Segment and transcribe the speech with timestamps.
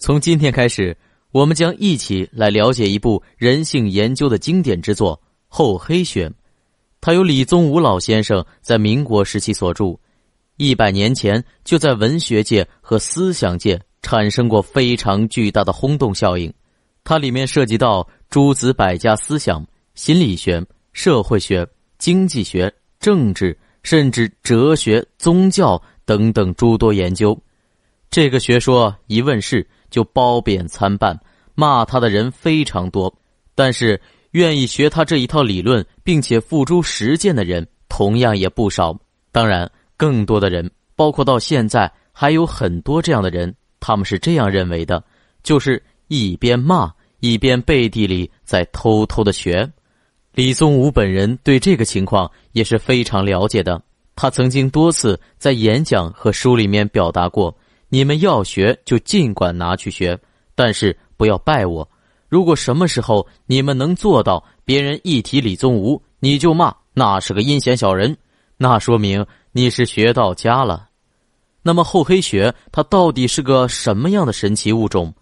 [0.00, 0.96] 从今天开始，
[1.30, 5.14] 我们将一起来了解一部人性研究的经典之作
[5.46, 6.26] 《厚黑学》，
[7.02, 9.94] 它由李宗吾老先生在民国时期所著，
[10.56, 16.50] 一百年前就在文学界和思想界产生过非常巨大的轰动效应。
[17.04, 19.62] 它里面涉及到诸子百家思想、
[19.94, 20.64] 心理学、
[20.94, 27.38] 社会学、经济学、政治，甚至哲学、宗教等等诸多研究。
[28.10, 31.18] 这个学说一问世，就褒贬参半，
[31.54, 33.12] 骂他的人非常多。
[33.54, 38.96] 但是愿意学他这一套理论，并且付诸实践的人同样也不少。
[39.32, 45.02] 当然，更多的人，包括到现在还有很多这样的人，他们是这样认为的：
[45.42, 49.70] 就是一边骂，一边背地里在偷偷的学。
[50.32, 53.82] 李宗吾本人对这个情况也是非常了解的，
[54.14, 57.54] 他曾经多次在演讲和书里面表达过。
[57.90, 60.18] 你们要学就尽管拿去学，
[60.54, 61.86] 但是不要拜我。
[62.28, 68.16] 如果什么时候你们能做到，别人一提李宗吾，你就骂那是个阴险小人，
[68.56, 70.88] 那说明你是学到家了。
[71.62, 75.12] 那么厚黑学它到底是个什么样的神奇物种？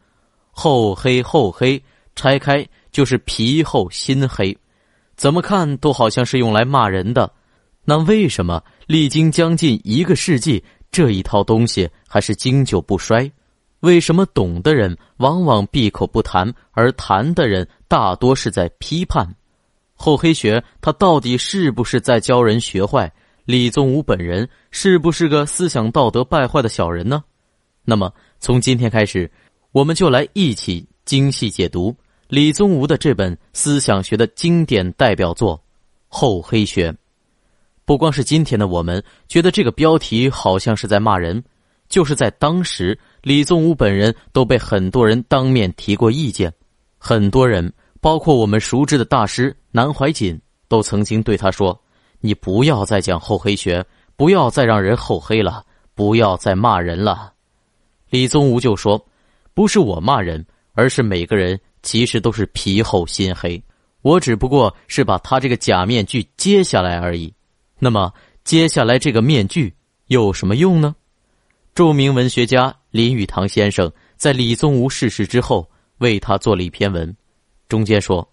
[0.51, 1.83] 厚黑厚黑，
[2.15, 4.57] 拆开就是皮厚心黑，
[5.17, 7.33] 怎么看都好像是用来骂人的。
[7.85, 10.63] 那为什么历经将近一个世纪？
[10.91, 13.31] 这一套东西还是经久不衰，
[13.81, 19.35] 为什么懂的人往往闭口不谈，而谈的人大多是在批判？
[19.95, 23.13] 厚黑学他到底是不是在教人学坏？
[23.45, 27.25] 李宗吾本人是不是个思想道德败坏的小人呢？
[27.85, 29.31] 那么从今天开始，
[29.73, 31.97] 我们就来一起精细解读
[32.29, 35.57] 李宗吾的这本思想学的经典代表作
[36.09, 36.93] 《厚黑学》。
[37.89, 41.43] 不光是今天的我们觉得这个标题好像是在骂人，
[41.89, 46.53] 就是在当时，李宗吾本人都被很多人当面提过意见。
[46.99, 51.83] 很多人，包括我们熟知的大师南怀瑾，都曾经对他说
[52.21, 53.83] ：“你不要再讲厚黑学，
[54.17, 57.33] 不要再让人厚黑了，不要再骂人了。”
[58.11, 59.03] 李宗吾就说
[59.55, 60.45] ：“不是我骂人，
[60.75, 63.65] 而是每个人其实都是皮厚心黑，
[64.03, 67.33] 我只不过是把他这个假面具揭下来而已。”
[67.79, 68.13] 那么，
[68.43, 69.73] 接下来这个面具
[70.07, 70.97] 有什么用呢？
[71.75, 77.17] 著名文学家林语堂先生在李宗吾逝世之后，为他做了一篇文，
[77.69, 78.29] 中间说：“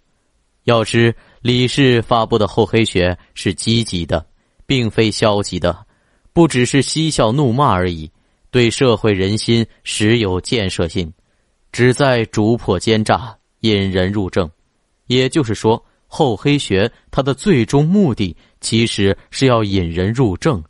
[0.66, 4.26] 要知李氏发布的厚黑学是积极的，
[4.66, 5.86] 并非消极的，
[6.34, 8.10] 不只是嬉笑怒骂而已，
[8.50, 11.14] 对社会人心实有建设性，
[11.72, 14.50] 旨在逐破奸诈，引人入正。
[15.06, 15.80] 也就是说。”
[16.16, 20.64] 厚黑学，它的最终目的其实是要引人入正，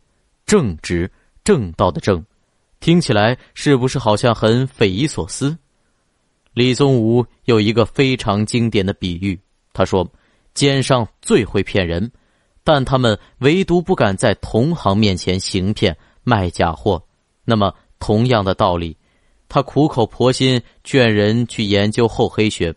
[0.48, 1.08] 正直
[1.44, 2.26] 正道的正，
[2.80, 5.56] 听起来是不是好像很匪夷所思？
[6.56, 9.40] 李宗吾有一个非常经典的比喻，
[9.72, 10.12] 他说
[10.56, 12.12] ：“奸商最会骗人，
[12.64, 17.00] 但他们唯独不敢在同行面前行骗卖假货。
[17.44, 18.98] 那么，同样的道理，
[19.48, 22.74] 他苦口婆心劝人去研究厚黑学。”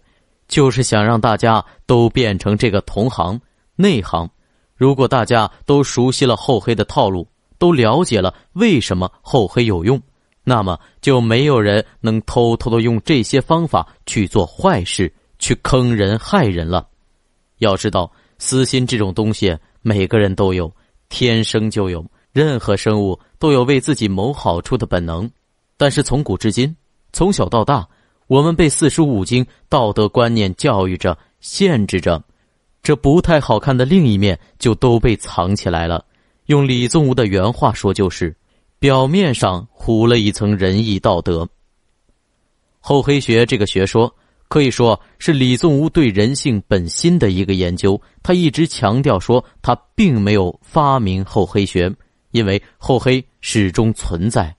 [0.49, 3.41] 就是想让大家都变成这个同行
[3.77, 4.29] 内行。
[4.75, 7.29] 如果大家都熟悉了厚黑的套路，
[7.59, 10.01] 都了解了为什么厚黑有用，
[10.45, 16.89] 那么就没有人能偷偷的用这些方法去做坏事，去坑人害人了。
[17.59, 20.73] 要知道，私心这种东西，每个人都有，
[21.09, 22.05] 天生就有。
[22.33, 25.29] 任何生物都有为自己谋好处的本能，
[25.77, 26.75] 但是从古至今，
[27.13, 27.87] 从小到大。
[28.28, 32.22] 我们被四书五经道德观念教育着、限制着，
[32.83, 36.05] 这不太好看的另一面就都被藏起来了。
[36.47, 38.37] 用李宗吾的原话说，就是
[38.78, 41.49] 表面上糊了一层仁义道德。
[42.81, 44.15] 厚黑学这个学说
[44.47, 48.00] 可以说是李宗吾对人性本心的一个研究。
[48.22, 51.91] 他一直强调说，他并没有发明厚黑学，
[52.33, 54.55] 因为厚黑始终存在，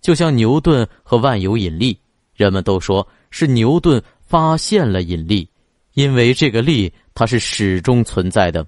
[0.00, 1.98] 就像牛顿和万有引力。
[2.40, 5.46] 人们都说是牛顿发现了引力，
[5.92, 8.66] 因为这个力它是始终存在的。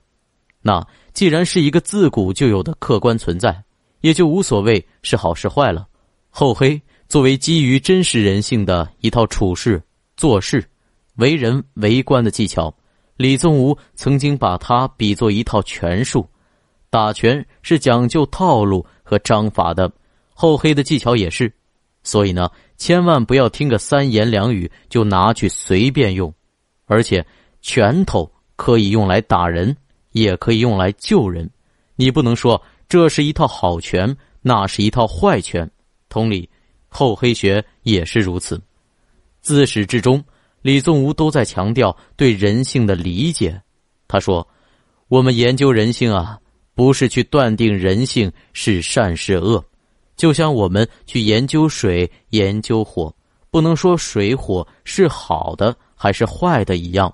[0.60, 3.64] 那既然是一个自古就有的客观存在，
[4.02, 5.88] 也就无所谓是好是坏了。
[6.28, 9.82] 厚黑作为基于真实人性的一套处事、
[10.18, 10.62] 做事、
[11.14, 12.74] 为人为官的技巧，
[13.16, 16.28] 李宗吾曾经把它比作一套拳术。
[16.90, 19.90] 打拳是讲究套路和章法的，
[20.34, 21.50] 厚黑的技巧也是。
[22.04, 22.50] 所以呢，
[22.82, 26.34] 千万不要听个三言两语就拿去随便用，
[26.86, 27.24] 而且
[27.60, 29.76] 拳头可以用来打人，
[30.10, 31.48] 也可以用来救人。
[31.94, 35.70] 你不能说这是一套好拳，那是一套坏拳。
[36.08, 36.50] 同理，
[36.88, 38.60] 厚黑学也是如此。
[39.40, 40.20] 自始至终，
[40.60, 43.62] 李宗吾都在强调对人性的理解。
[44.08, 44.44] 他说
[45.06, 46.36] ：“我们研究人性啊，
[46.74, 49.64] 不是去断定人性是善是恶，
[50.22, 53.12] 就像我们去研究水、研究火，
[53.50, 57.12] 不能说水火是好的还是坏的一样。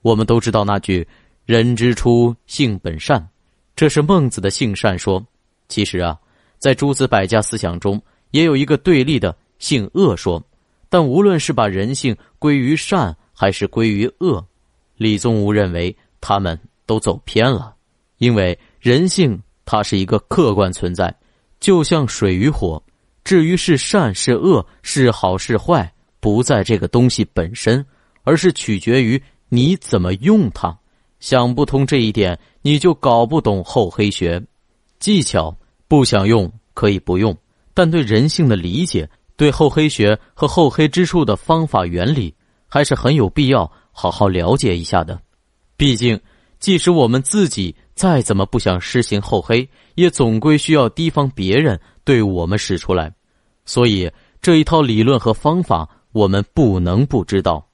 [0.00, 1.06] 我们都知道那句
[1.44, 3.28] ‘人之初，性本善’，
[3.76, 5.22] 这是孟子的性善说。
[5.68, 6.18] 其实啊，
[6.58, 8.00] 在诸子百家思想中，
[8.30, 10.42] 也有一个对立的性恶说。”
[10.88, 14.42] 但无论是把人性归于善还是归于恶，
[14.96, 17.74] 李宗吾认为他们都走偏了，
[18.16, 21.14] 因为人性它是一个客观存在，
[21.64, 22.82] 就像水与火。
[23.24, 25.90] 至于是善是恶是好是坏，
[26.20, 27.82] 不在这个东西本身，
[28.22, 30.78] 而是取决于你怎么用它。
[31.20, 34.42] 想不通这一点，你就搞不懂厚黑学。
[35.00, 35.56] 技巧
[35.88, 37.34] 不想用可以不用，
[37.72, 39.08] 但对人性的理解。
[39.34, 42.34] 对厚黑学和厚黑之处的方法原理，
[42.68, 45.18] 还是很有必要好好了解一下的。
[45.78, 46.20] 毕竟，
[46.64, 53.12] 即使我们自己再怎么不想施行厚黑，也总归需要提防别人对我们使出来。
[53.66, 57.68] 所以，这一套理论和方法，我们不能不知道。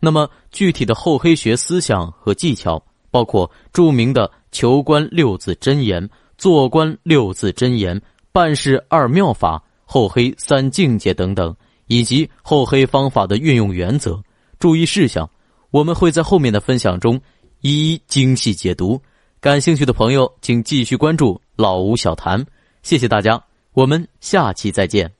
[0.00, 8.00] 那么，具体的厚黑学思想和技巧，包括著名的求官六字真言、做官六字真言、
[8.32, 9.62] 办事二妙法。
[9.84, 11.54] 厚黑三境界等等，
[11.88, 14.18] 以及厚黑方法的运用原则、
[14.58, 15.28] 注意事项，
[15.70, 17.20] 我们会在后面的分享中
[17.64, 19.00] 一一精细解读。
[19.40, 22.44] 感兴趣的朋友，请继续关注老吴小谈。
[22.82, 25.10] 谢谢大家，我们下期再见。